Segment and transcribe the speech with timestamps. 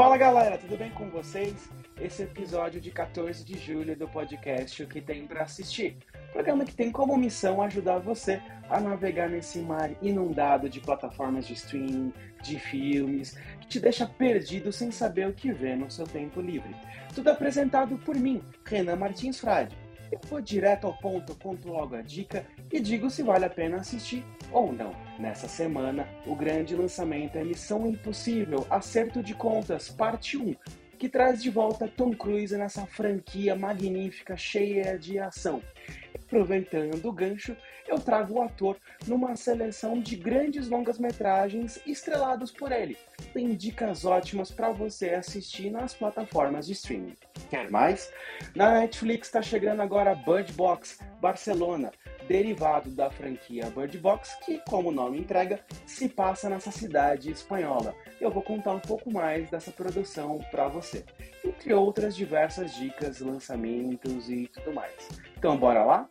[0.00, 1.68] Fala galera, tudo bem com vocês?
[2.00, 5.98] Esse é episódio de 14 de julho do podcast O que tem para assistir.
[6.32, 8.40] Programa que tem como missão ajudar você
[8.70, 14.72] a navegar nesse mar inundado de plataformas de streaming, de filmes, que te deixa perdido
[14.72, 16.74] sem saber o que ver no seu tempo livre.
[17.14, 19.76] Tudo apresentado por mim, Renan Martins Frade.
[20.10, 23.76] Eu vou direto ao ponto, conto logo a dica e digo se vale a pena
[23.76, 24.92] assistir ou não.
[25.18, 30.56] Nessa semana, o grande lançamento é Missão Impossível Acerto de Contas, parte 1,
[30.98, 35.62] que traz de volta Tom Cruise nessa franquia magnífica cheia de ação.
[36.30, 37.56] Aproveitando o gancho,
[37.88, 42.96] eu trago o ator numa seleção de grandes longas-metragens estrelados por ele.
[43.34, 47.16] Tem dicas ótimas para você assistir nas plataformas de streaming.
[47.50, 48.12] Quer mais?
[48.54, 51.90] Na Netflix está chegando agora Bird Box Barcelona,
[52.30, 57.92] derivado da franquia Bird Box, que, como o nome entrega, se passa nessa cidade espanhola.
[58.20, 61.04] Eu vou contar um pouco mais dessa produção para você,
[61.44, 64.94] entre outras diversas dicas, lançamentos e tudo mais.
[65.36, 66.08] Então, bora lá?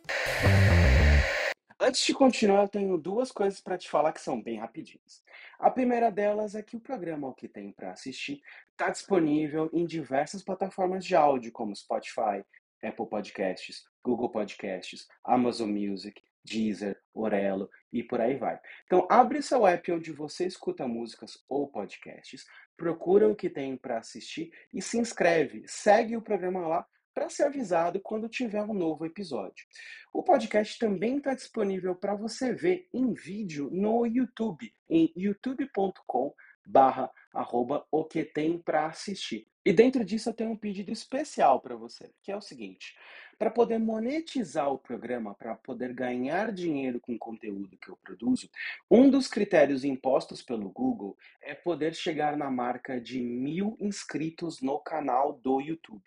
[1.80, 5.24] Antes de continuar, eu tenho duas coisas para te falar que são bem rapidinhas.
[5.58, 9.86] A primeira delas é que o programa O que tem para assistir está disponível em
[9.86, 12.44] diversas plataformas de áudio, como Spotify,
[12.82, 18.58] Apple Podcasts, Google Podcasts, Amazon Music, Deezer, Orelo e por aí vai.
[18.86, 23.98] Então, abre seu app onde você escuta músicas ou podcasts, procura o que tem para
[23.98, 25.62] assistir e se inscreve.
[25.66, 29.66] Segue o programa lá para ser avisado quando tiver um novo episódio.
[30.12, 36.32] O podcast também está disponível para você ver em vídeo no YouTube, em youtube.com
[36.64, 39.49] barra arroba o que tem para assistir.
[39.64, 42.96] E dentro disso eu tenho um pedido especial para você, que é o seguinte:
[43.40, 48.50] para poder monetizar o programa, para poder ganhar dinheiro com o conteúdo que eu produzo,
[48.90, 54.78] um dos critérios impostos pelo Google é poder chegar na marca de mil inscritos no
[54.78, 56.02] canal do YouTube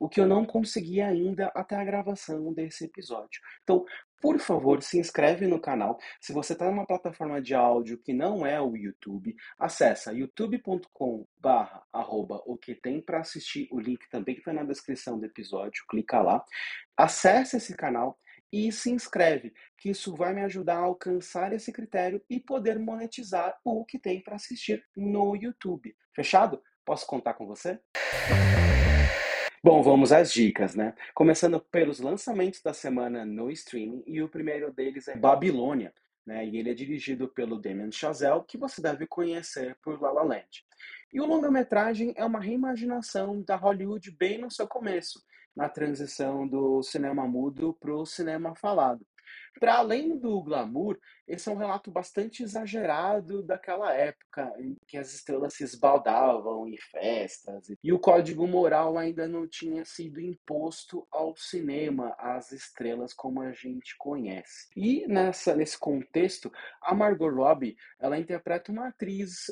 [0.00, 3.40] o que eu não consegui ainda até a gravação desse episódio.
[3.62, 3.84] Então,
[4.20, 5.98] por favor, se inscreve no canal.
[6.20, 11.82] Se você está numa plataforma de áudio que não é o YouTube, acessa youtube.com barra
[12.46, 13.68] o que tem para assistir.
[13.70, 15.84] O link também está na descrição do episódio.
[15.88, 16.42] Clica lá.
[16.96, 18.18] Acesse esse canal
[18.52, 23.58] e se inscreve, que isso vai me ajudar a alcançar esse critério e poder monetizar
[23.64, 25.94] o que tem para assistir no YouTube.
[26.14, 26.62] Fechado?
[26.84, 27.80] Posso contar com você?
[29.62, 30.94] Bom, vamos às dicas, né?
[31.12, 35.92] Começando pelos lançamentos da semana no streaming, e o primeiro deles é Babilônia,
[36.24, 36.46] né?
[36.46, 40.64] E ele é dirigido pelo Damien Chazelle, que você deve conhecer por La La Land.
[41.12, 45.20] E o longa-metragem é uma reimaginação da Hollywood bem no seu começo,
[45.56, 49.04] na transição do cinema mudo para o cinema falado.
[49.58, 55.12] Para além do glamour, esse é um relato bastante exagerado daquela época em que as
[55.14, 61.34] estrelas se esbaldavam em festas e o código moral ainda não tinha sido imposto ao
[61.36, 64.68] cinema, às estrelas como a gente conhece.
[64.76, 66.52] E nessa, nesse contexto,
[66.82, 69.46] a Margot Robbie ela interpreta uma atriz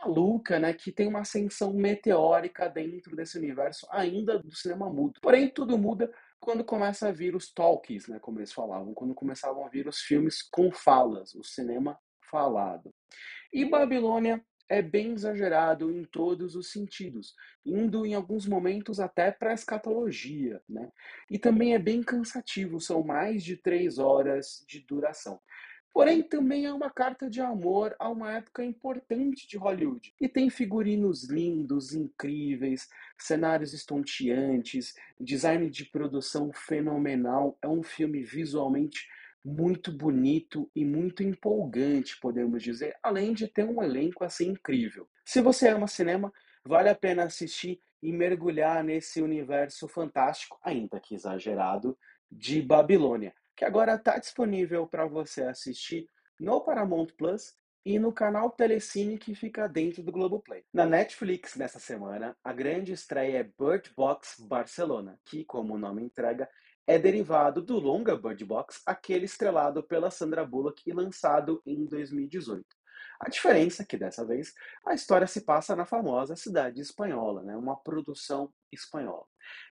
[0.00, 5.20] maluca, né, que tem uma ascensão meteórica dentro desse universo ainda do cinema mudo.
[5.20, 9.64] Porém, tudo muda quando começa a vir os talkies, né, como eles falavam, quando começavam
[9.64, 11.98] a vir os filmes com falas, o cinema
[12.30, 12.92] falado.
[13.52, 17.34] E Babilônia é bem exagerado em todos os sentidos,
[17.64, 20.90] indo em alguns momentos até para a escatologia, né?
[21.30, 25.40] E também é bem cansativo, são mais de três horas de duração.
[25.96, 30.12] Porém, também é uma carta de amor a uma época importante de Hollywood.
[30.20, 32.86] E tem figurinos lindos, incríveis,
[33.16, 37.56] cenários estonteantes, design de produção fenomenal.
[37.62, 39.08] É um filme visualmente
[39.42, 45.08] muito bonito e muito empolgante, podemos dizer, além de ter um elenco assim incrível.
[45.24, 46.30] Se você ama cinema,
[46.62, 51.96] vale a pena assistir e mergulhar nesse universo fantástico, ainda que exagerado,
[52.30, 56.08] de Babilônia que agora está disponível para você assistir
[56.38, 60.64] no Paramount Plus e no canal Telecine que fica dentro do Globoplay.
[60.72, 66.02] Na Netflix, nessa semana, a grande estreia é Bird Box Barcelona, que, como o nome
[66.02, 66.48] entrega,
[66.86, 72.64] é derivado do longa Bird Box, aquele estrelado pela Sandra Bullock e lançado em 2018.
[73.20, 74.52] A diferença é que dessa vez
[74.84, 77.56] a história se passa na famosa cidade espanhola, né?
[77.56, 79.24] uma produção espanhola.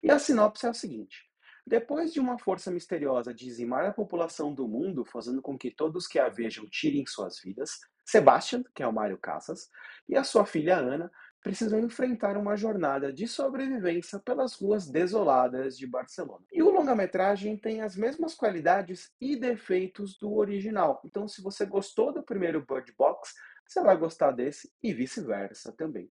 [0.01, 1.32] E a sinopse é a seguinte:
[1.65, 6.19] depois de uma força misteriosa dizimar a população do mundo, fazendo com que todos que
[6.19, 9.69] a vejam tirem suas vidas, Sebastian, que é o Mário Casas,
[10.07, 11.09] e a sua filha Ana
[11.41, 16.45] precisam enfrentar uma jornada de sobrevivência pelas ruas desoladas de Barcelona.
[16.51, 21.01] E o longa-metragem tem as mesmas qualidades e defeitos do original.
[21.03, 23.33] Então, se você gostou do primeiro Bird Box,
[23.67, 26.09] você vai gostar desse e vice-versa também.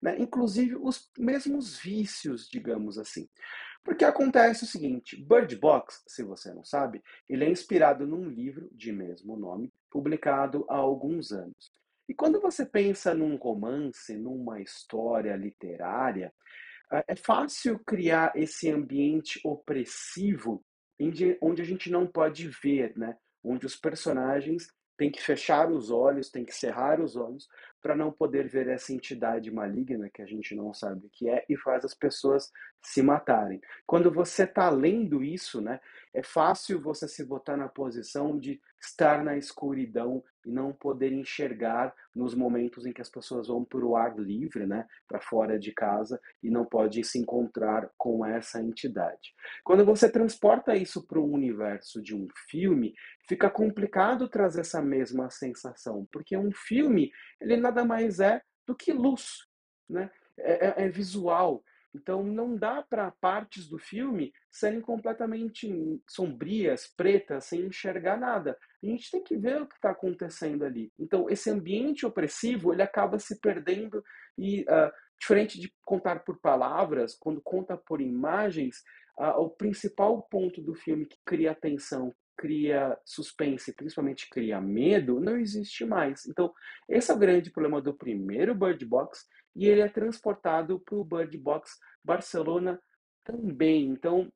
[0.00, 0.16] Né?
[0.18, 3.28] Inclusive os mesmos vícios, digamos assim.
[3.82, 8.68] Porque acontece o seguinte, Bird Box, se você não sabe, ele é inspirado num livro
[8.72, 11.72] de mesmo nome, publicado há alguns anos.
[12.08, 16.32] E quando você pensa num romance, numa história literária,
[16.90, 20.62] ah, é fácil criar esse ambiente opressivo
[21.40, 23.16] onde a gente não pode ver, né?
[23.42, 24.66] Onde os personagens
[24.98, 27.48] têm que fechar os olhos, têm que cerrar os olhos
[27.82, 31.44] para não poder ver essa entidade maligna que a gente não sabe o que é
[31.48, 32.50] e faz as pessoas
[32.82, 33.60] se matarem.
[33.86, 35.80] Quando você está lendo isso, né,
[36.12, 41.94] é fácil você se botar na posição de estar na escuridão e não poder enxergar
[42.14, 45.72] nos momentos em que as pessoas vão para o ar livre, né, para fora de
[45.72, 49.34] casa e não podem se encontrar com essa entidade.
[49.62, 52.94] Quando você transporta isso para o universo de um filme,
[53.28, 58.92] fica complicado trazer essa mesma sensação, porque um filme ele nada mais é do que
[58.92, 59.46] luz,
[59.88, 60.10] né?
[60.42, 61.62] é, é, é visual.
[61.94, 65.68] Então não dá para partes do filme serem completamente
[66.08, 68.56] sombrias, pretas, sem enxergar nada.
[68.82, 70.92] A gente tem que ver o que está acontecendo ali.
[70.98, 74.02] Então esse ambiente opressivo ele acaba se perdendo
[74.38, 78.76] e uh, diferente de contar por palavras, quando conta por imagens,
[79.18, 85.36] uh, o principal ponto do filme que cria atenção, cria suspense, principalmente cria medo, não
[85.36, 86.24] existe mais.
[86.26, 86.52] Então
[86.88, 91.04] esse é o grande problema do primeiro Bird Box e ele é transportado para o
[91.04, 92.80] Bird Box Barcelona
[93.24, 93.86] também.
[93.86, 94.32] Então,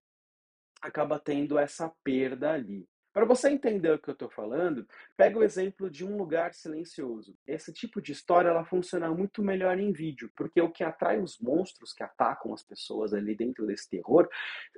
[0.80, 2.86] acaba tendo essa perda ali.
[3.12, 4.84] Para você entender o que eu estou falando,
[5.16, 7.38] pega o exemplo de um lugar silencioso.
[7.46, 11.38] Esse tipo de história ela funciona muito melhor em vídeo, porque o que atrai os
[11.38, 14.28] monstros que atacam as pessoas ali dentro desse terror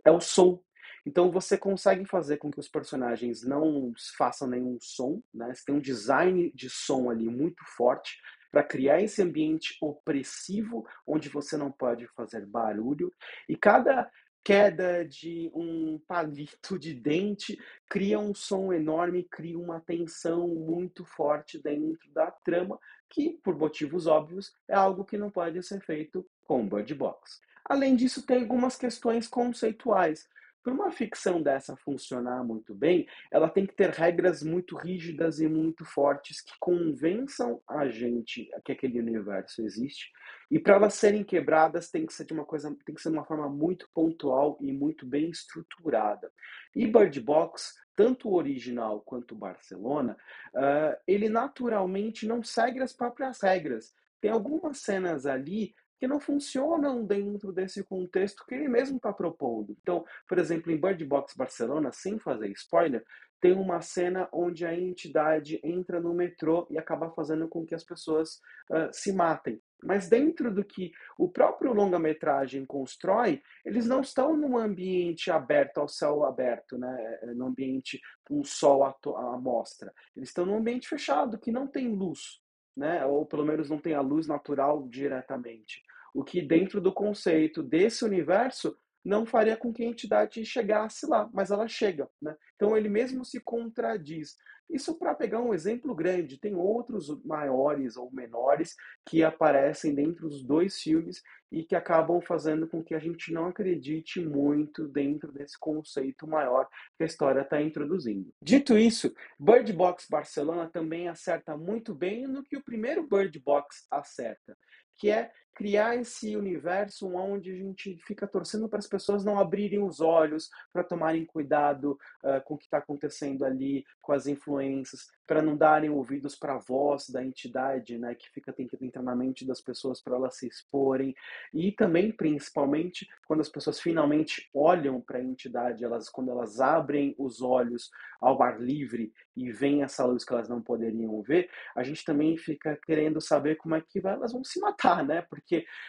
[0.05, 0.63] é o som.
[1.07, 5.55] Então você consegue fazer com que os personagens não façam nenhum som, né?
[5.55, 8.19] Você tem um design de som ali muito forte
[8.51, 13.13] para criar esse ambiente opressivo onde você não pode fazer barulho
[13.49, 14.11] e cada
[14.47, 17.59] queda de um palito de dente
[17.89, 22.79] cria um som enorme, cria uma tensão muito forte dentro da trama,
[23.11, 27.41] que, por motivos óbvios, é algo que não pode ser feito com Bird Box.
[27.65, 30.29] Além disso, tem algumas questões conceituais.
[30.67, 35.47] Para uma ficção dessa funcionar muito bem, ela tem que ter regras muito rígidas e
[35.47, 40.11] muito fortes que convençam a gente que aquele universo existe.
[40.51, 43.17] E para elas serem quebradas, tem que ser de uma coisa, tem que ser de
[43.17, 46.33] uma forma muito pontual e muito bem estruturada.
[46.75, 50.17] E Bird Box, tanto o original quanto o Barcelona,
[50.53, 53.95] uh, ele naturalmente não segue as próprias regras.
[54.21, 59.77] Tem algumas cenas ali que não funcionam dentro desse contexto que ele mesmo está propondo.
[59.81, 63.05] Então, por exemplo, em Bird Box Barcelona, sem fazer spoiler,
[63.41, 67.85] tem uma cena onde a entidade entra no metrô e acaba fazendo com que as
[67.85, 68.41] pessoas
[68.71, 69.61] uh, se matem.
[69.83, 75.89] Mas dentro do que o próprio longa-metragem constrói, eles não estão num ambiente aberto, ao
[75.89, 77.21] céu aberto, né?
[77.35, 79.93] no ambiente com sol à mostra.
[80.17, 82.41] Eles estão num ambiente fechado, que não tem luz
[82.77, 83.05] né?
[83.07, 85.83] Ou pelo menos não tem a luz natural diretamente.
[86.17, 88.75] O que dentro do conceito desse universo
[89.05, 92.35] não faria com que a entidade chegasse lá, mas ela chega, né?
[92.55, 94.35] Então ele mesmo se contradiz.
[94.69, 98.75] Isso para pegar um exemplo grande, tem outros maiores ou menores
[99.07, 103.47] que aparecem dentro dos dois filmes e que acabam fazendo com que a gente não
[103.47, 108.33] acredite muito dentro desse conceito maior que a história está introduzindo.
[108.41, 113.87] Dito isso, Bird Box Barcelona também acerta muito bem no que o primeiro Bird Box
[113.91, 114.57] acerta,
[114.97, 119.83] que é criar esse universo onde a gente fica torcendo para as pessoas não abrirem
[119.83, 125.07] os olhos, para tomarem cuidado uh, com o que está acontecendo ali, com as influências,
[125.27, 129.17] para não darem ouvidos para a voz da entidade, né, que fica tentando entrar na
[129.17, 131.15] mente das pessoas para elas se exporem,
[131.53, 137.15] e também, principalmente, quando as pessoas finalmente olham para a entidade, elas, quando elas abrem
[137.19, 141.83] os olhos ao ar livre e veem essa luz que elas não poderiam ver, a
[141.83, 145.23] gente também fica querendo saber como é que elas vão se matar, né?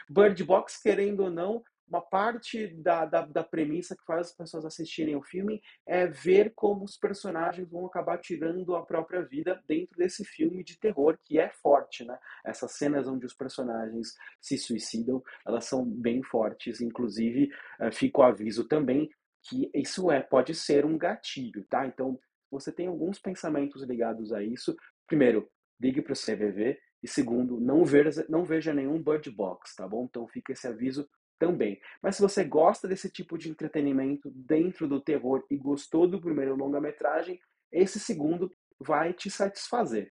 [0.09, 4.65] Bird Box, querendo ou não, uma parte da, da, da, premissa que faz as pessoas
[4.65, 9.97] assistirem o filme é ver como os personagens vão acabar tirando a própria vida dentro
[9.97, 12.19] desse filme de terror que é forte, né?
[12.45, 17.49] Essas cenas onde os personagens se suicidam, elas são bem fortes, inclusive
[17.79, 19.09] uh, fica o aviso também
[19.49, 21.87] que isso é pode ser um gatilho, tá?
[21.87, 22.19] Então,
[22.51, 24.75] você tem alguns pensamentos ligados a isso.
[25.05, 25.49] Primeiro,
[25.79, 26.77] ligue para o CVV.
[27.01, 30.05] E segundo, não veja, não veja nenhum Bird Box, tá bom?
[30.05, 31.79] Então fica esse aviso também.
[32.01, 36.55] Mas se você gosta desse tipo de entretenimento dentro do terror e gostou do primeiro
[36.55, 37.39] longa-metragem,
[37.71, 40.11] esse segundo vai te satisfazer.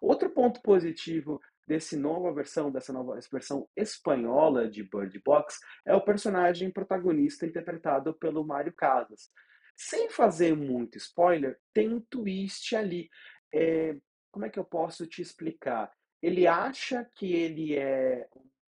[0.00, 6.04] Outro ponto positivo desse nova versão, dessa nova versão espanhola de Bird Box, é o
[6.04, 9.30] personagem protagonista interpretado pelo Mário Casas.
[9.76, 13.08] Sem fazer muito spoiler, tem um twist ali.
[13.52, 13.96] É,
[14.30, 15.90] como é que eu posso te explicar?
[16.24, 18.26] Ele acha que ele é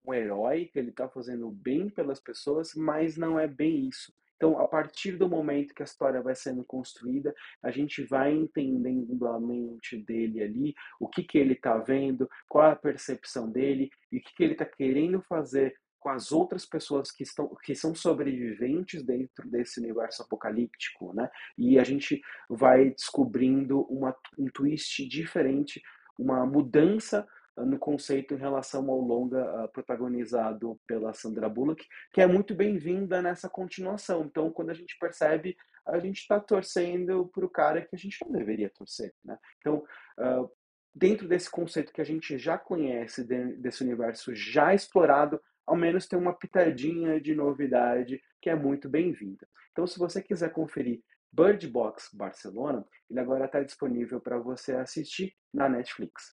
[0.07, 4.15] um herói, que ele está fazendo bem pelas pessoas, mas não é bem isso.
[4.37, 9.27] Então, a partir do momento que a história vai sendo construída, a gente vai entendendo
[9.27, 13.91] a mente dele ali, o que, que ele está vendo, qual é a percepção dele
[14.13, 17.75] e o que, que ele está querendo fazer com as outras pessoas que estão que
[17.75, 21.29] são sobreviventes dentro desse universo apocalíptico, né?
[21.59, 25.83] E a gente vai descobrindo uma, um twist diferente,
[26.17, 27.27] uma mudança
[27.57, 33.21] no conceito em relação ao longa uh, protagonizado pela Sandra Bullock, que é muito bem-vinda
[33.21, 34.25] nessa continuação.
[34.25, 38.19] Então, quando a gente percebe, a gente está torcendo para o cara que a gente
[38.25, 39.13] não deveria torcer.
[39.25, 39.39] Né?
[39.59, 39.85] Então,
[40.19, 40.51] uh,
[40.95, 46.07] dentro desse conceito que a gente já conhece, de, desse universo já explorado, ao menos
[46.07, 49.47] tem uma pitadinha de novidade que é muito bem-vinda.
[49.73, 55.35] Então, se você quiser conferir Bird Box Barcelona, ele agora está disponível para você assistir
[55.53, 56.35] na Netflix.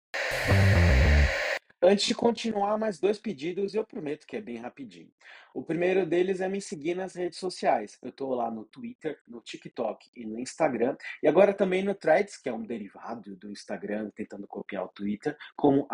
[1.87, 5.11] Antes de continuar, mais dois pedidos, eu prometo que é bem rapidinho.
[5.53, 7.95] O primeiro deles é me seguir nas redes sociais.
[8.01, 10.97] Eu estou lá no Twitter, no TikTok e no Instagram.
[11.21, 15.37] E agora também no Threads, que é um derivado do Instagram, tentando copiar o Twitter,
[15.55, 15.87] como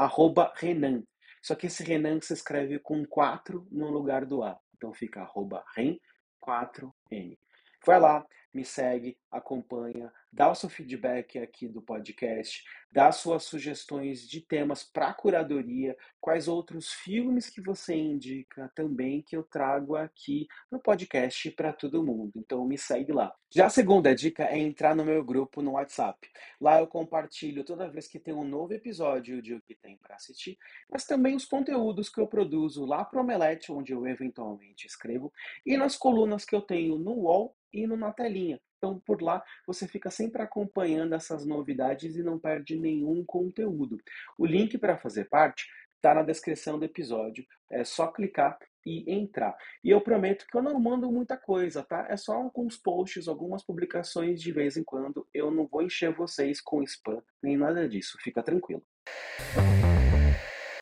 [0.56, 1.04] Renan.
[1.42, 4.58] Só que esse Renan se escreve com 4 no lugar do A.
[4.78, 7.38] Então fica arroba Ren4N.
[7.86, 14.28] Vai lá, me segue, acompanha, dá o seu feedback aqui do podcast, dá suas sugestões
[14.28, 20.48] de temas para curadoria, quais outros filmes que você indica também que eu trago aqui
[20.70, 22.34] no podcast para todo mundo.
[22.36, 23.34] Então me segue lá.
[23.50, 26.30] Já a segunda dica é entrar no meu grupo no WhatsApp.
[26.60, 30.16] Lá eu compartilho toda vez que tem um novo episódio de o que tem para
[30.16, 30.58] assistir,
[30.90, 35.32] mas também os conteúdos que eu produzo lá para o Omelete, onde eu eventualmente escrevo,
[35.66, 38.60] e nas colunas que eu tenho no UOL e Na Telinha.
[38.78, 44.00] Então, por lá, você fica sempre acompanhando essas novidades e não perde nenhum conteúdo.
[44.38, 47.46] O link para fazer parte está na descrição do episódio.
[47.70, 49.56] É só clicar e entrar.
[49.84, 52.08] E eu prometo que eu não mando muita coisa, tá?
[52.10, 55.28] É só alguns posts, algumas publicações de vez em quando.
[55.32, 58.18] Eu não vou encher vocês com spam nem nada disso.
[58.22, 58.84] Fica tranquilo.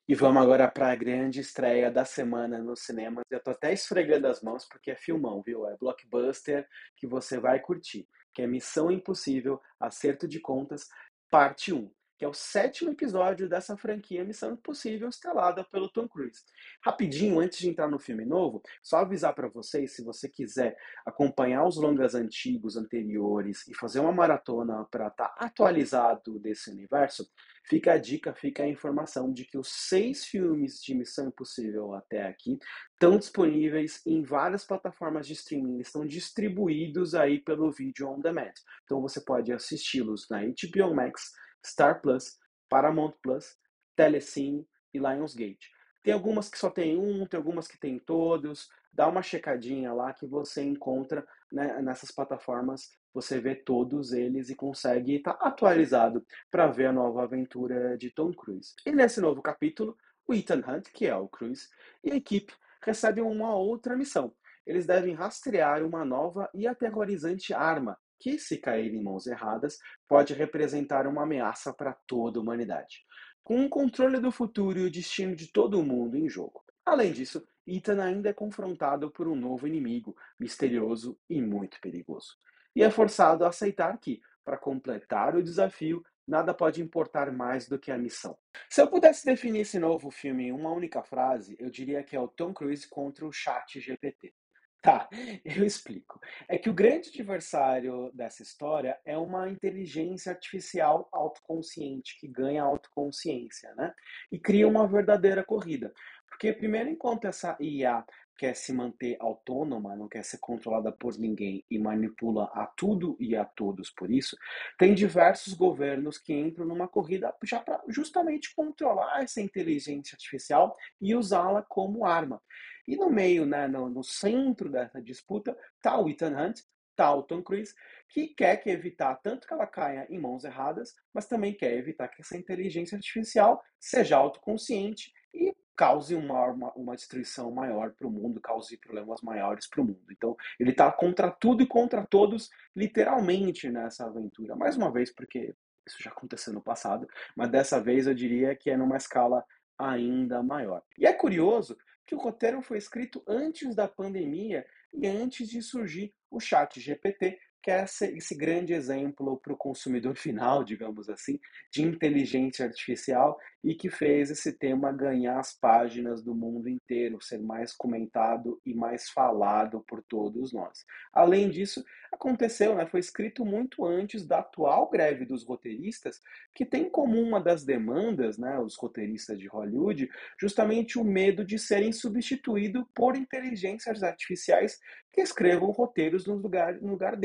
[0.10, 3.24] E vamos agora para a grande estreia da semana nos cinemas.
[3.30, 5.68] Eu tô até esfregando as mãos porque é filmão, viu?
[5.68, 8.10] É blockbuster que você vai curtir.
[8.34, 10.88] Que é Missão Impossível, Acerto de Contas,
[11.30, 16.43] parte 1 que é o sétimo episódio dessa franquia Missão Impossível, estelada pelo Tom Cruise.
[16.83, 21.65] Rapidinho, antes de entrar no filme novo, só avisar para vocês, se você quiser acompanhar
[21.65, 27.25] os longas antigos, anteriores e fazer uma maratona para estar tá atualizado desse universo,
[27.63, 32.27] fica a dica, fica a informação de que os seis filmes de Missão Impossível até
[32.27, 32.59] aqui
[32.91, 38.51] estão disponíveis em várias plataformas de streaming, estão distribuídos aí pelo Video On Demand.
[38.83, 41.31] Então você pode assisti-los na HBO Max,
[41.66, 42.38] Star Plus,
[42.70, 43.58] Paramount Plus,
[43.96, 45.72] Telecine e Lionsgate.
[46.04, 48.70] Tem algumas que só tem um, tem algumas que tem todos.
[48.92, 52.89] Dá uma checadinha lá que você encontra né, nessas plataformas.
[53.13, 58.10] Você vê todos eles e consegue estar tá atualizado para ver a nova aventura de
[58.12, 58.74] Tom Cruise.
[58.86, 59.98] E nesse novo capítulo,
[60.28, 61.68] o Ethan Hunt, que é o Cruise,
[62.04, 64.34] e a equipe recebem uma outra missão.
[64.66, 70.33] Eles devem rastrear uma nova e aterrorizante arma que, se cair em mãos erradas, pode
[70.33, 73.05] representar uma ameaça para toda a humanidade,
[73.43, 76.63] com o controle do futuro e o destino de todo o mundo em jogo.
[76.85, 82.35] Além disso, Ethan ainda é confrontado por um novo inimigo, misterioso e muito perigoso.
[82.75, 87.79] E é forçado a aceitar que, para completar o desafio, nada pode importar mais do
[87.79, 88.38] que a missão.
[88.69, 92.19] Se eu pudesse definir esse novo filme em uma única frase, eu diria que é
[92.19, 94.33] o Tom Cruise contra o Chat GPT.
[94.81, 95.09] Tá,
[95.43, 96.19] eu explico.
[96.48, 103.74] É que o grande adversário dessa história é uma inteligência artificial autoconsciente, que ganha autoconsciência,
[103.75, 103.93] né?
[104.31, 105.93] E cria uma verdadeira corrida.
[106.29, 108.05] Porque, primeiro, enquanto essa IA
[108.38, 113.36] quer se manter autônoma, não quer ser controlada por ninguém e manipula a tudo e
[113.36, 114.38] a todos por isso,
[114.77, 121.13] tem diversos governos que entram numa corrida já para justamente controlar essa inteligência artificial e
[121.13, 122.41] usá-la como arma.
[122.89, 127.22] E no meio, né, no, no centro dessa disputa, está o Ethan Hunt, está o
[127.22, 127.75] Tom Cruise,
[128.10, 132.08] que quer que evitar tanto que ela caia em mãos erradas, mas também quer evitar
[132.08, 138.12] que essa inteligência artificial seja autoconsciente e cause uma, uma, uma destruição maior para o
[138.12, 140.08] mundo, cause problemas maiores para o mundo.
[140.10, 144.55] Então, ele está contra tudo e contra todos, literalmente, nessa aventura.
[144.55, 145.53] Mais uma vez, porque
[145.88, 149.46] isso já aconteceu no passado, mas dessa vez eu diria que é numa escala
[149.77, 150.81] ainda maior.
[150.98, 151.77] E é curioso
[152.10, 157.38] que o roteiro foi escrito antes da pandemia e antes de surgir o chat GPT,
[157.62, 161.39] que é esse grande exemplo para o consumidor final, digamos assim,
[161.72, 167.39] de inteligência artificial e que fez esse tema ganhar as páginas do mundo inteiro, ser
[167.39, 170.86] mais comentado e mais falado por todos nós.
[171.13, 176.22] Além disso, aconteceu, né, foi escrito muito antes da atual greve dos roteiristas,
[176.56, 181.60] que tem como uma das demandas, né, os roteiristas de Hollywood, justamente o medo de
[181.60, 184.80] serem substituídos por inteligências artificiais
[185.12, 187.16] que escrevam roteiros no lugar, no lugar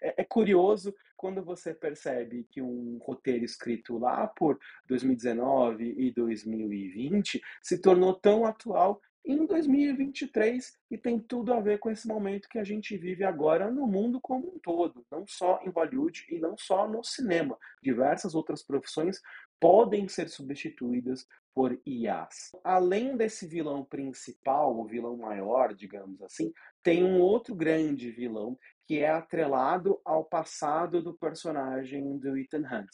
[0.00, 7.40] É, é curioso quando você percebe que um roteiro escrito lá por 2019 e 2020
[7.62, 12.58] se tornou tão atual em 2023 e tem tudo a ver com esse momento que
[12.58, 16.56] a gente vive agora no mundo como um todo, não só em Hollywood e não
[16.56, 17.58] só no cinema.
[17.82, 19.20] Diversas outras profissões
[19.60, 22.52] podem ser substituídas por IAs.
[22.64, 28.56] Além desse vilão principal, o vilão maior, digamos assim, tem um outro grande vilão
[28.88, 32.88] que é atrelado ao passado do personagem do Ethan Hunt.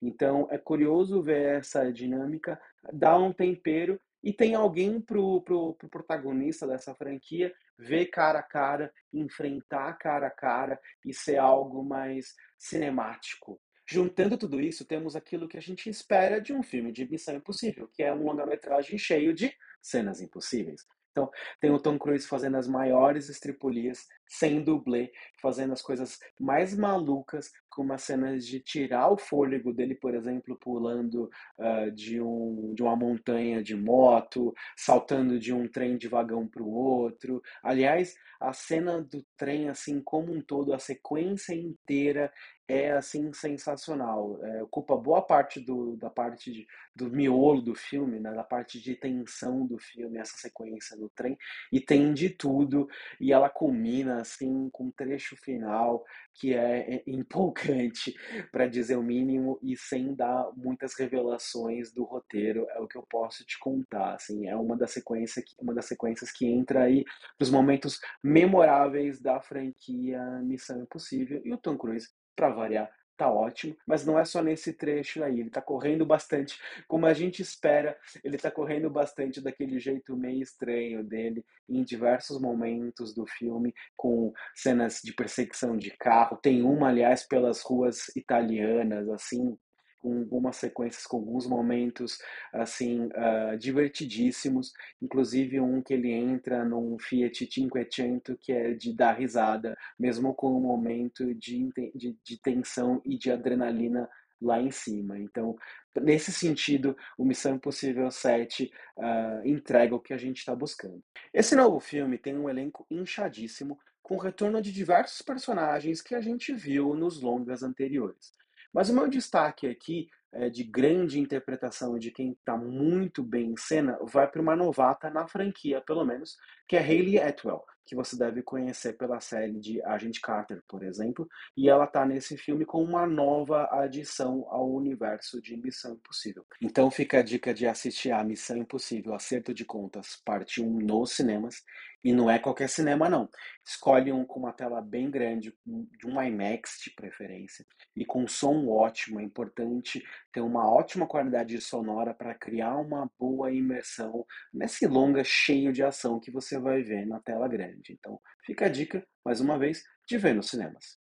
[0.00, 2.58] Então é curioso ver essa dinâmica,
[2.92, 8.42] dá um tempero e tem alguém pro, pro, pro protagonista dessa franquia ver cara a
[8.44, 13.60] cara, enfrentar cara a cara e ser algo mais cinemático.
[13.84, 17.88] Juntando tudo isso, temos aquilo que a gente espera de um filme de Missão Impossível,
[17.92, 19.52] que é um longa-metragem cheio de
[19.82, 20.86] cenas impossíveis.
[21.10, 25.10] Então, tem o Tom Cruise fazendo as maiores estripulias, sem dublê,
[25.42, 30.56] fazendo as coisas mais malucas, com umas cenas de tirar o fôlego dele, por exemplo,
[30.60, 36.46] pulando uh, de, um, de uma montanha de moto, saltando de um trem de vagão
[36.46, 37.40] para o outro.
[37.62, 42.32] Aliás, a cena do trem, assim como um todo, a sequência inteira
[42.70, 44.38] é assim sensacional.
[44.42, 48.80] É, ocupa boa parte do, da parte de, do miolo do filme, né, da parte
[48.80, 51.36] de tensão do filme, essa sequência no trem,
[51.72, 52.88] e tem de tudo,
[53.20, 58.14] e ela culmina assim com um trecho final que é, é empolgante,
[58.52, 63.04] para dizer o mínimo, e sem dar muitas revelações do roteiro, é o que eu
[63.10, 64.14] posso te contar.
[64.14, 67.04] Assim, é uma das sequências, uma das sequências que entra aí
[67.38, 73.76] nos momentos memoráveis da franquia Missão Impossível, e o Tom Cruise para variar, tá ótimo,
[73.86, 77.94] mas não é só nesse trecho aí, ele tá correndo bastante, como a gente espera,
[78.24, 84.32] ele tá correndo bastante daquele jeito meio estranho dele em diversos momentos do filme, com
[84.54, 89.54] cenas de perseguição de carro, tem uma, aliás, pelas ruas italianas, assim,
[90.00, 92.18] com algumas sequências, com alguns momentos
[92.52, 99.12] assim uh, divertidíssimos, inclusive um que ele entra num Fiat Cinquecento que é de dar
[99.12, 104.08] risada, mesmo com um momento de, de, de tensão e de adrenalina
[104.40, 105.18] lá em cima.
[105.18, 105.54] Então,
[106.00, 111.02] nesse sentido, o Missão Impossível 7 uh, ah, entrega o que a gente está buscando.
[111.32, 116.20] Esse novo filme tem um elenco inchadíssimo, com o retorno de diversos personagens que a
[116.20, 118.32] gente viu nos longas anteriores.
[118.72, 123.56] Mas o meu destaque aqui é, de grande interpretação de quem está muito bem em
[123.56, 126.36] cena vai para uma novata na franquia, pelo menos,
[126.68, 131.28] que é Hayley Atwell, que você deve conhecer pela série de Agent Carter, por exemplo,
[131.56, 136.46] e ela está nesse filme com uma nova adição ao universo de Missão Impossível.
[136.62, 141.10] Então fica a dica de assistir a Missão Impossível Acerto de Contas, parte 1 nos
[141.10, 141.64] cinemas,
[142.02, 143.28] e não é qualquer cinema não.
[143.66, 148.68] Escolhe um com uma tela bem grande, de um IMAX de preferência, e com som
[148.68, 155.22] ótimo, é importante ter uma ótima qualidade sonora para criar uma boa imersão nesse longa
[155.24, 157.92] cheio de ação que você vai ver na tela grande.
[157.92, 160.98] Então, fica a dica, mais uma vez, de ver nos cinemas.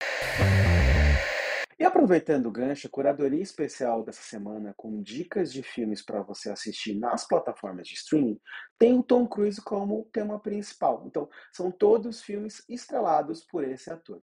[1.78, 6.50] E aproveitando o gancho, a curadoria especial dessa semana com dicas de filmes para você
[6.50, 8.40] assistir nas plataformas de streaming
[8.78, 11.04] tem o Tom Cruise como tema principal.
[11.06, 14.22] Então, são todos filmes estrelados por esse ator.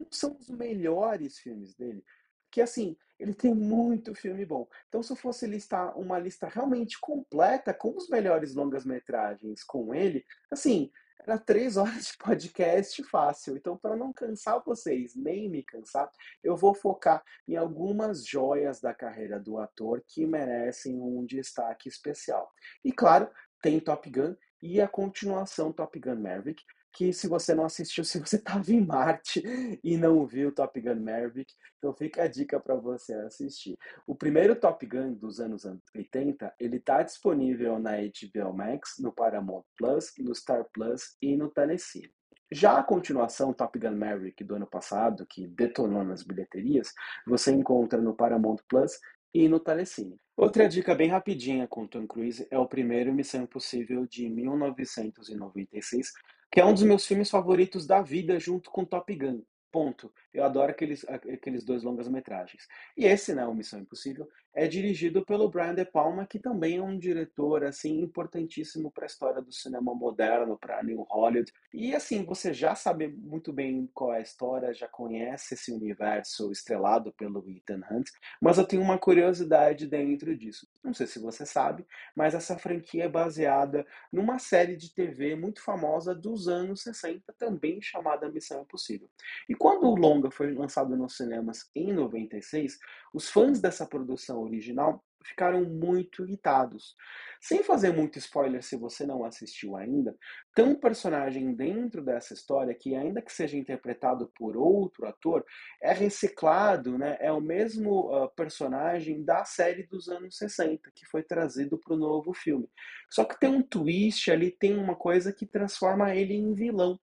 [0.00, 2.02] Não são os melhores filmes dele,
[2.44, 4.68] porque assim, ele tem muito filme bom.
[4.88, 10.24] Então, se eu fosse listar uma lista realmente completa com os melhores longas-metragens com ele,
[10.50, 13.56] assim, era três horas de podcast fácil.
[13.56, 16.10] Então, para não cansar vocês, nem me cansar,
[16.42, 22.50] eu vou focar em algumas joias da carreira do ator que merecem um destaque especial.
[22.84, 23.28] E claro,
[23.60, 26.62] tem Top Gun e a continuação Top Gun Maverick,
[26.96, 29.42] que se você não assistiu, se você estava em Marte
[29.84, 33.76] e não viu Top Gun Maverick, então fica a dica para você assistir.
[34.06, 39.64] O primeiro Top Gun dos anos 80, ele está disponível na HBO Max, no Paramount
[39.76, 42.10] Plus, no Star Plus e no Telecine.
[42.50, 46.94] Já a continuação Top Gun Maverick do ano passado, que detonou nas bilheterias,
[47.26, 48.98] você encontra no Paramount Plus
[49.34, 50.16] e no Telecine.
[50.34, 56.12] Outra dica bem rapidinha com Tom Cruise é o primeiro Missão Impossível de 1996,
[56.50, 59.42] que é um dos meus filmes favoritos da vida, junto com Top Gun.
[59.70, 60.12] Ponto.
[60.32, 62.66] Eu adoro aqueles, aqueles dois longas-metragens.
[62.96, 66.82] E esse, né, o Missão Impossível, é dirigido pelo Brian De Palma, que também é
[66.82, 71.52] um diretor assim importantíssimo para a história do cinema moderno, para New Hollywood.
[71.74, 76.50] E assim, você já sabe muito bem qual é a história, já conhece esse universo
[76.50, 78.08] estrelado pelo Ethan Hunt,
[78.40, 80.66] mas eu tenho uma curiosidade dentro disso.
[80.82, 85.62] Não sei se você sabe, mas essa franquia é baseada numa série de TV muito
[85.62, 89.10] famosa dos anos 60, também chamada Missão Impossível.
[89.50, 92.78] E quando o longa foi lançado nos cinemas em 96,
[93.12, 96.94] os fãs dessa produção original ficaram muito irritados.
[97.40, 100.16] Sem fazer muito spoiler se você não assistiu ainda,
[100.54, 105.44] tem um personagem dentro dessa história que, ainda que seja interpretado por outro ator,
[105.82, 107.16] é reciclado, né?
[107.20, 111.98] é o mesmo uh, personagem da série dos anos 60, que foi trazido para o
[111.98, 112.68] novo filme.
[113.10, 116.98] Só que tem um twist ali, tem uma coisa que transforma ele em vilão.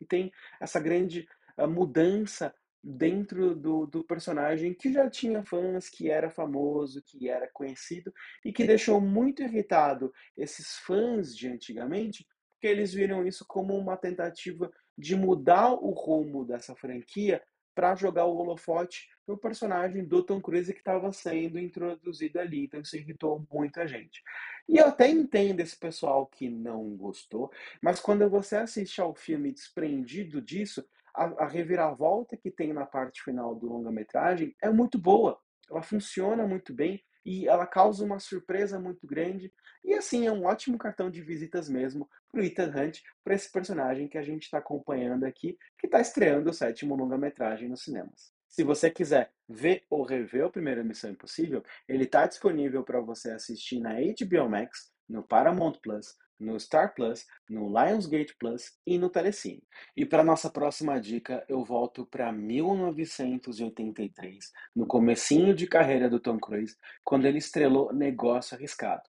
[0.00, 0.30] E tem
[0.60, 1.26] essa grande
[1.58, 2.54] uh, mudança
[2.88, 8.50] dentro do, do personagem que já tinha fãs, que era famoso, que era conhecido e
[8.50, 14.70] que deixou muito irritado esses fãs de antigamente, porque eles viram isso como uma tentativa
[14.96, 17.42] de mudar o rumo dessa franquia
[17.74, 22.64] para jogar o holofote no personagem do Tom Cruise que estava sendo introduzido ali.
[22.64, 24.22] Então isso irritou muita gente.
[24.66, 29.52] E eu até entendo esse pessoal que não gostou, mas quando você assiste ao filme
[29.52, 30.84] desprendido disso,
[31.18, 35.38] a, a reviravolta que tem na parte final do longa-metragem é muito boa.
[35.68, 39.52] Ela funciona muito bem e ela causa uma surpresa muito grande.
[39.84, 43.50] E assim, é um ótimo cartão de visitas mesmo para o Ethan Hunt, para esse
[43.50, 48.32] personagem que a gente está acompanhando aqui, que está estreando o sétimo longa-metragem nos cinemas.
[48.48, 53.32] Se você quiser ver ou rever o primeiro Missão Impossível, ele está disponível para você
[53.32, 59.10] assistir na HBO Max, no Paramount Plus, no Star Plus, no Lionsgate Plus e no
[59.10, 59.62] Telecine.
[59.96, 66.38] E para nossa próxima dica, eu volto para 1983, no comecinho de carreira do Tom
[66.38, 69.02] Cruise, quando ele estrelou Negócio Arriscado.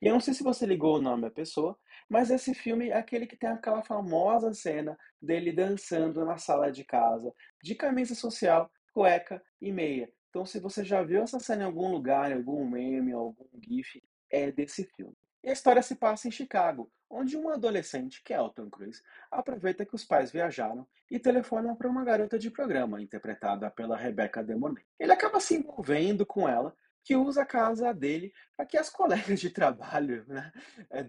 [0.00, 2.96] E eu não sei se você ligou o nome à pessoa, mas esse filme é
[2.96, 8.70] aquele que tem aquela famosa cena dele dançando na sala de casa, de camisa social,
[8.92, 10.10] cueca e meia.
[10.28, 14.02] Então, se você já viu essa cena em algum lugar, em algum meme, algum gif,
[14.30, 15.16] é desse filme.
[15.46, 19.94] E a história se passa em Chicago, onde um adolescente, que é Cruise, aproveita que
[19.94, 24.84] os pais viajaram e telefona para uma garota de programa, interpretada pela Rebecca De Mornay.
[24.98, 29.38] Ele acaba se envolvendo com ela, que usa a casa dele para que as colegas
[29.38, 30.52] de trabalho né,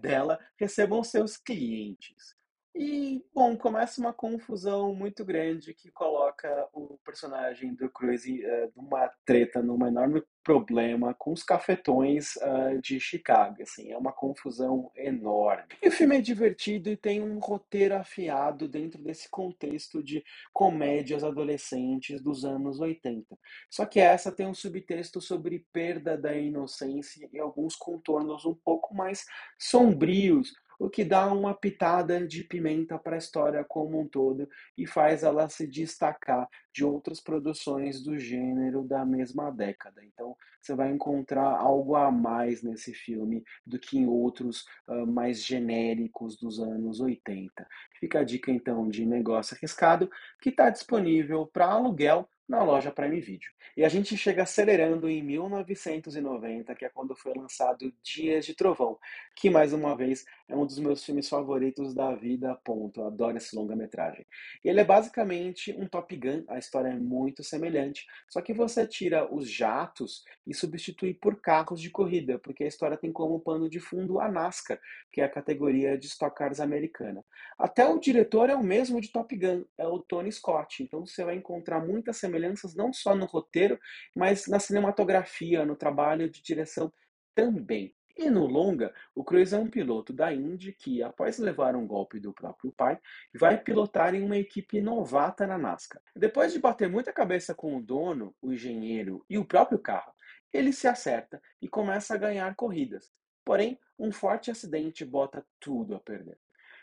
[0.00, 2.36] dela recebam seus clientes.
[2.80, 9.10] E, bom, começa uma confusão muito grande que coloca o personagem do Cruise uh, numa
[9.26, 13.60] treta, num enorme problema com os cafetões uh, de Chicago.
[13.64, 15.74] Assim, é uma confusão enorme.
[15.82, 21.24] E o filme é divertido e tem um roteiro afiado dentro desse contexto de comédias
[21.24, 23.36] adolescentes dos anos 80.
[23.68, 28.94] Só que essa tem um subtexto sobre perda da inocência e alguns contornos um pouco
[28.94, 29.24] mais
[29.58, 34.86] sombrios o que dá uma pitada de pimenta para a história como um todo e
[34.86, 40.04] faz ela se destacar de outras produções do gênero da mesma década.
[40.04, 45.44] Então, você vai encontrar algo a mais nesse filme do que em outros uh, mais
[45.44, 47.66] genéricos dos anos 80.
[47.98, 50.10] Fica a dica então de negócio arriscado
[50.40, 53.50] que está disponível para aluguel na loja Prime Video.
[53.76, 58.98] E a gente chega acelerando em 1990, que é quando foi lançado Dias de Trovão,
[59.36, 63.02] que mais uma vez é um dos meus filmes favoritos da vida, ponto.
[63.04, 64.26] Adoro esse longa-metragem.
[64.64, 69.32] Ele é basicamente um Top Gun, a história é muito semelhante, só que você tira
[69.32, 73.78] os jatos e substitui por carros de corrida, porque a história tem como pano de
[73.78, 74.80] fundo a NASCAR,
[75.12, 77.22] que é a categoria de Stock Cars americana.
[77.58, 81.24] Até o diretor é o mesmo de Top Gun, é o Tony Scott, então você
[81.24, 83.78] vai encontrar muita semelhança semelhanças não só no roteiro,
[84.14, 86.92] mas na cinematografia, no trabalho de direção
[87.34, 87.94] também.
[88.16, 92.18] E no longa, o Cruise é um piloto da Indy que, após levar um golpe
[92.18, 92.98] do próprio pai,
[93.32, 96.02] vai pilotar em uma equipe novata na NASCAR.
[96.16, 100.12] Depois de bater muita cabeça com o dono, o engenheiro e o próprio carro,
[100.52, 103.12] ele se acerta e começa a ganhar corridas.
[103.44, 106.38] Porém, um forte acidente bota tudo a perder.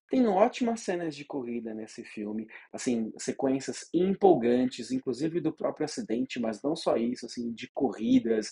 [0.09, 6.61] Tem ótimas cenas de corrida nesse filme, assim, sequências empolgantes, inclusive do próprio acidente, mas
[6.61, 8.51] não só isso, assim, de corridas,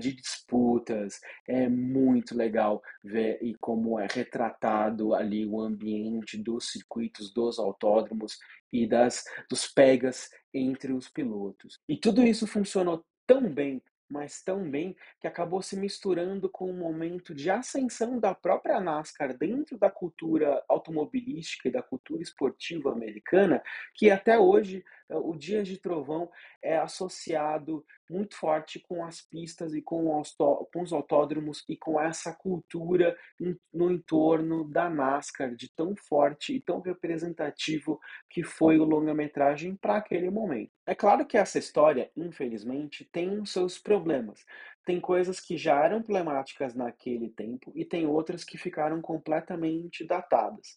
[0.00, 1.20] de disputas.
[1.48, 8.38] É muito legal ver e como é retratado ali o ambiente dos circuitos, dos autódromos
[8.72, 11.78] e das dos pegas entre os pilotos.
[11.88, 13.82] E tudo isso funcionou tão bem
[14.14, 19.36] mas tão bem que acabou se misturando com um momento de ascensão da própria NASCAR
[19.36, 23.60] dentro da cultura automobilística e da cultura esportiva americana,
[23.92, 26.30] que até hoje eh, o Dias de Trovão
[26.62, 32.00] é associado muito forte com as pistas e com os, com os autódromos e com
[32.00, 33.16] essa cultura
[33.72, 37.98] no entorno da NASCAR, de tão forte e tão representativo
[38.30, 40.72] que foi o longa-metragem para aquele momento.
[40.86, 44.44] É claro que essa história, infelizmente, tem os seus problemas.
[44.84, 50.76] Tem coisas que já eram emblemáticas naquele tempo e tem outras que ficaram completamente datadas.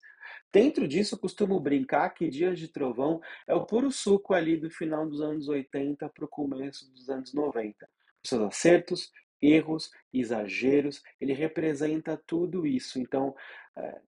[0.51, 5.07] Dentro disso, costumo brincar que Dias de Trovão é o puro suco ali do final
[5.07, 7.87] dos anos 80 para o começo dos anos 90.
[8.23, 9.11] Os seus acertos,
[9.41, 12.99] erros, exageros, ele representa tudo isso.
[12.99, 13.35] Então,
[13.75, 14.01] é,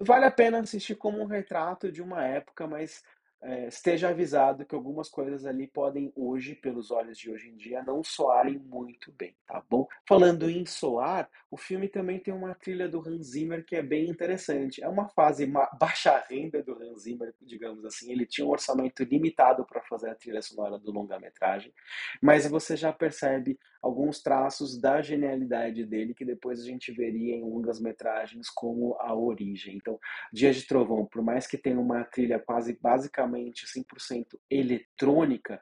[0.00, 3.02] vale a pena assistir como um retrato de uma época, mas
[3.44, 7.82] é, esteja avisado que algumas coisas ali podem hoje, pelos olhos de hoje em dia,
[7.82, 9.86] não soarem muito bem, tá bom?
[10.08, 14.08] Falando em soar, o filme também tem uma trilha do Hans Zimmer que é bem
[14.08, 14.82] interessante.
[14.82, 15.46] É uma fase
[15.78, 18.10] baixa renda do Hans Zimmer, digamos assim.
[18.10, 21.72] Ele tinha um orçamento limitado fazer a trilha sonora do longa-metragem,
[22.20, 27.42] mas você já percebe alguns traços da genialidade dele que depois a gente veria em
[27.42, 29.76] longas-metragens como A Origem.
[29.76, 29.98] Então,
[30.32, 35.60] Dias de Trovão, por mais que tenha uma trilha quase basicamente 100% eletrônica,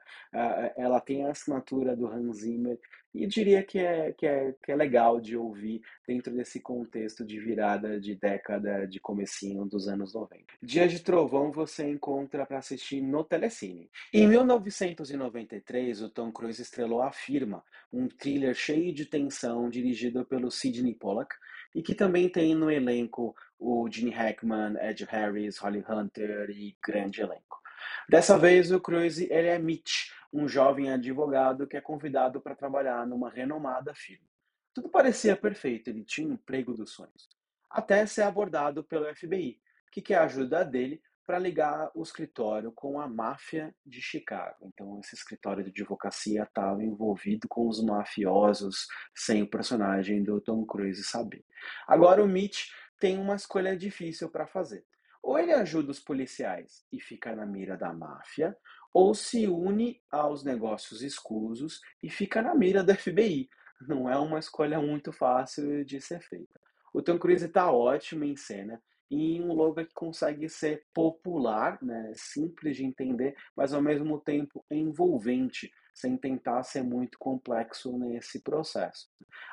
[0.77, 2.79] ela tem a assinatura do Hans Zimmer
[3.13, 7.39] e diria que é, que, é, que é legal de ouvir dentro desse contexto de
[7.39, 10.45] virada de década de comecinho dos anos 90.
[10.61, 13.89] Dias de Trovão você encontra para assistir no Telecine.
[14.13, 20.49] Em 1993, o Tom Cruise estrelou A Firma, um thriller cheio de tensão dirigido pelo
[20.49, 21.35] Sidney Pollack
[21.75, 27.21] e que também tem no elenco o Gene Hackman, Ed Harris, Holly Hunter e grande
[27.21, 27.61] elenco.
[28.09, 33.05] Dessa vez o Cruise ele é Mitch, um jovem advogado que é convidado para trabalhar
[33.05, 34.27] numa renomada firma.
[34.73, 37.29] Tudo parecia perfeito, ele tinha um emprego dos sonhos.
[37.69, 42.99] Até ser abordado pelo FBI, que quer a ajuda dele para ligar o escritório com
[42.99, 44.57] a máfia de Chicago.
[44.63, 50.65] Então, esse escritório de advocacia estava envolvido com os mafiosos, sem o personagem do Tom
[50.65, 51.45] Cruise saber.
[51.87, 52.67] Agora, o Mitch
[52.99, 54.85] tem uma escolha difícil para fazer.
[55.21, 58.57] Ou ele ajuda os policiais e fica na mira da máfia,
[58.93, 63.49] ou se une aos negócios escusos e fica na mira da FBI.
[63.81, 66.61] Não é uma escolha muito fácil de ser feita.
[66.93, 72.11] O Tom Cruise está ótimo em cena e um logo que consegue ser popular, né,
[72.15, 79.07] simples de entender, mas ao mesmo tempo envolvente, sem tentar ser muito complexo nesse processo.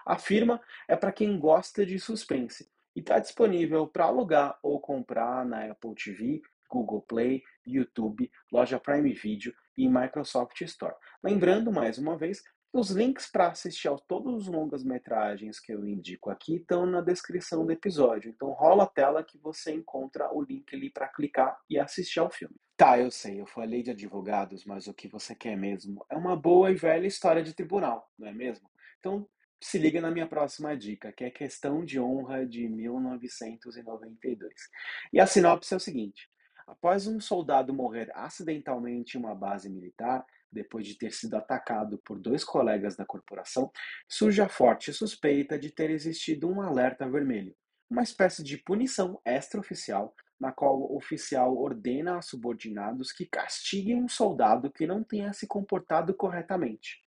[0.06, 5.44] A firma é para quem gosta de suspense e está disponível para alugar ou comprar
[5.44, 10.94] na Apple TV, Google Play, YouTube, loja Prime Video e Microsoft Store.
[11.22, 16.30] Lembrando mais uma vez os links para assistir a todos os longas-metragens que eu indico
[16.30, 18.30] aqui estão na descrição do episódio.
[18.30, 22.30] Então rola a tela que você encontra o link ali para clicar e assistir ao
[22.30, 22.54] filme.
[22.76, 26.36] Tá, eu sei, eu falei de advogados, mas o que você quer mesmo é uma
[26.36, 28.70] boa e velha história de tribunal, não é mesmo?
[29.00, 29.28] Então
[29.62, 34.54] se liga na minha próxima dica, que é Questão de Honra de 1992.
[35.12, 36.30] E a sinopse é o seguinte:
[36.70, 42.16] Após um soldado morrer acidentalmente em uma base militar, depois de ter sido atacado por
[42.16, 43.72] dois colegas da corporação,
[44.08, 47.56] surge a forte suspeita de ter existido um alerta vermelho,
[47.90, 54.08] uma espécie de punição extraoficial na qual o oficial ordena a subordinados que castiguem um
[54.08, 57.02] soldado que não tenha se comportado corretamente.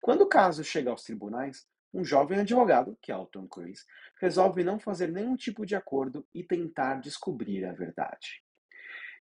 [0.00, 3.82] Quando o caso chega aos tribunais, um jovem advogado, que é Alton Cruise,
[4.20, 8.46] resolve não fazer nenhum tipo de acordo e tentar descobrir a verdade.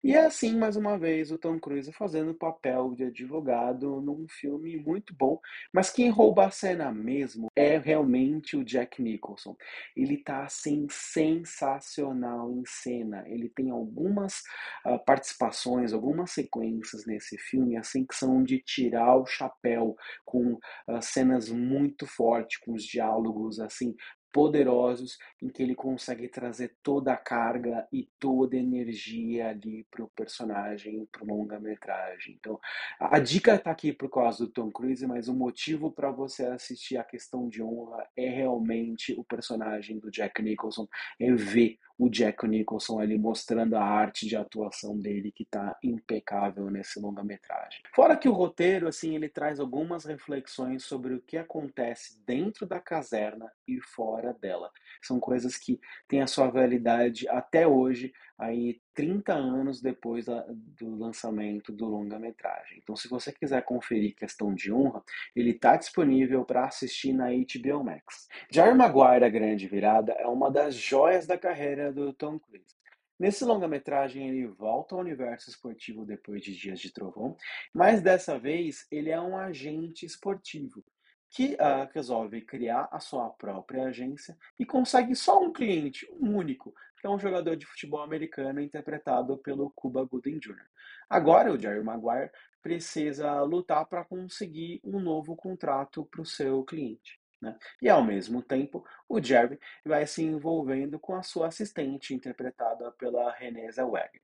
[0.05, 4.27] E é assim, mais uma vez, o Tom Cruise fazendo o papel de advogado num
[4.29, 5.41] filme muito bom,
[5.73, 9.57] mas quem rouba a cena mesmo é realmente o Jack Nicholson.
[9.97, 13.25] Ele tá assim sensacional em cena.
[13.27, 14.43] Ele tem algumas
[14.87, 21.03] uh, participações, algumas sequências nesse filme assim que são de tirar o chapéu, com uh,
[21.03, 23.95] cenas muito fortes, com os diálogos assim
[24.37, 30.05] poderosos em que ele consegue trazer toda a carga e toda a energia ali para
[30.05, 32.37] o personagem, para longa-metragem.
[32.39, 32.61] Então,
[33.01, 36.99] a dica está aqui por causa do Tom Cruise, mas o motivo para você assistir
[36.99, 40.87] a questão de honra é realmente o personagem do Jack Nicholson,
[41.19, 46.71] é ver o Jack Nicholson ali mostrando a arte de atuação dele que está impecável
[46.71, 47.81] nesse longa-metragem.
[47.95, 52.79] Fora que o roteiro, assim, ele traz algumas reflexões sobre o que acontece dentro da
[52.79, 54.71] caserna e fora dela.
[55.03, 60.95] São coisas que têm a sua validade até hoje, aí 30 anos depois da, do
[60.97, 62.79] lançamento do longa-metragem.
[62.83, 65.03] Então, se você quiser conferir Questão de Honra,
[65.35, 68.29] ele está disponível para assistir na HBO Max.
[68.51, 72.77] Jerry Maguire, A Grande Virada, é uma das joias da carreira do Tom Cruise.
[73.19, 77.35] Nesse longa-metragem, ele volta ao universo esportivo depois de Dias de Trovão,
[77.73, 80.85] mas dessa vez ele é um agente esportivo
[81.31, 86.75] que uh, resolve criar a sua própria agência e consegue só um cliente, um único,
[87.07, 90.67] é um jogador de futebol americano interpretado pelo Cuba Gooding Jr.
[91.09, 92.31] Agora, o Jerry Maguire
[92.63, 97.21] precisa lutar para conseguir um novo contrato para o seu cliente.
[97.41, 97.57] Né?
[97.83, 103.31] E ao mesmo tempo, o Jerry vai se envolvendo com a sua assistente, interpretada pela
[103.33, 104.23] Renée Zellweger.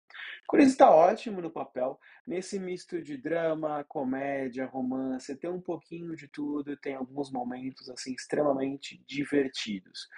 [0.49, 6.27] Chris está ótimo no papel, nesse misto de drama, comédia, romance, tem um pouquinho de
[6.27, 10.09] tudo, tem alguns momentos assim extremamente divertidos.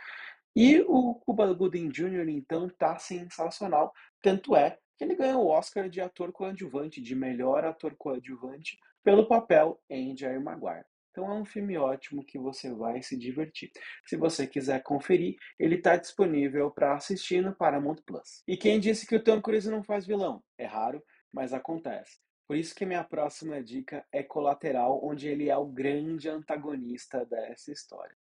[0.55, 3.93] E o Cuba Gooding Jr., então, tá sensacional.
[4.23, 9.27] Tanto é que ele ganhou o Oscar de ator coadjuvante, de melhor ator coadjuvante, pelo
[9.27, 10.87] papel em Jerry Maguire.
[11.11, 13.71] Então é um filme ótimo que você vai se divertir.
[14.05, 18.43] Se você quiser conferir, ele está disponível para assistir no Paramount Plus.
[18.49, 20.43] E quem disse que o Tom Cruise não faz vilão?
[20.59, 21.01] É raro,
[21.33, 22.19] mas acontece.
[22.49, 27.71] Por isso que minha próxima dica é Colateral, onde ele é o grande antagonista dessa
[27.71, 28.17] história.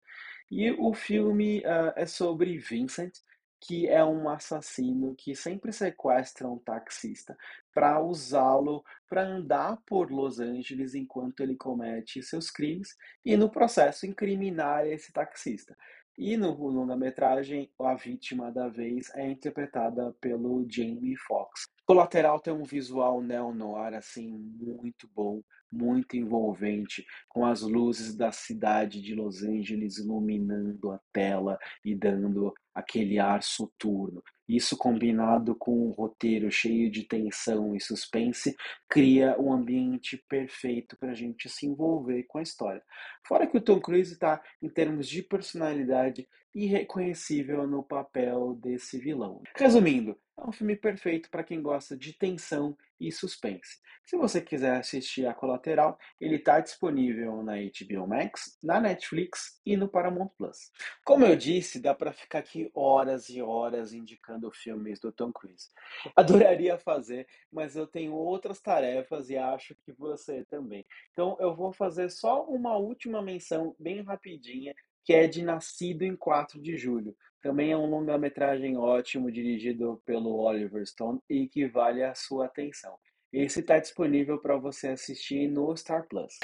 [0.52, 3.14] E o filme uh, é sobre Vincent,
[3.60, 7.38] que é um assassino que sempre sequestra um taxista
[7.74, 14.06] para usá-lo para andar por Los Angeles enquanto ele comete seus crimes e, no processo,
[14.06, 15.78] incriminar esse taxista.
[16.18, 21.66] E no longa-metragem, a vítima da vez é interpretada pelo Jamie Foxx.
[21.86, 25.42] Colateral tem um visual neo-noir, assim, muito bom,
[25.74, 32.54] muito envolvente, com as luzes da cidade de Los Angeles iluminando a tela e dando
[32.74, 34.24] aquele ar soturno.
[34.48, 38.56] Isso combinado com um roteiro cheio de tensão e suspense
[38.90, 42.84] cria um ambiente perfeito para a gente se envolver com a história.
[43.26, 49.42] Fora que o Tom Cruise está, em termos de personalidade, irreconhecível no papel desse vilão.
[49.56, 53.80] Resumindo, é um filme perfeito para quem gosta de tensão e suspense.
[54.06, 59.78] Se você quiser assistir a Colateral, ele está disponível na HBO Max, na Netflix e
[59.78, 60.72] no Paramount Plus.
[61.06, 65.70] Como eu disse, dá para ficar aqui horas e horas indicando filmes do Tom Cruise.
[66.16, 70.86] Adoraria fazer, mas eu tenho outras tarefas e acho que você também.
[71.12, 74.74] Então eu vou fazer só uma última menção bem rapidinha
[75.06, 77.16] que é de Nascido em 4 de Julho.
[77.42, 82.98] Também é um longa-metragem ótimo, dirigido pelo Oliver Stone e que vale a sua atenção.
[83.34, 86.40] Esse está disponível para você assistir no Star Plus.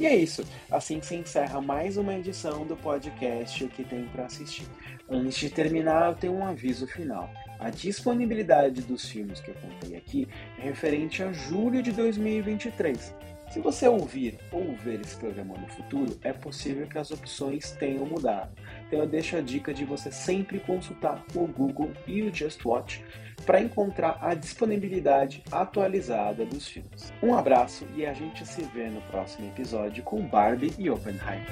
[0.00, 0.42] E é isso.
[0.70, 4.66] Assim se encerra mais uma edição do podcast O que tem para assistir.
[5.06, 7.28] Antes de terminar, eu tenho um aviso final.
[7.58, 10.26] A disponibilidade dos filmes que eu contei aqui
[10.58, 13.14] é referente a julho de 2023.
[13.50, 18.06] Se você ouvir ou ver esse programa no futuro, é possível que as opções tenham
[18.06, 18.52] mudado.
[18.86, 23.04] Então eu deixo a dica de você sempre consultar o Google e o Just Watch
[23.44, 27.12] para encontrar a disponibilidade atualizada dos filmes.
[27.22, 31.46] Um abraço e a gente se vê no próximo episódio com Barbie e Oppenheimer.